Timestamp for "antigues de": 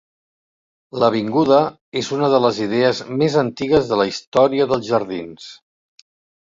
3.45-4.01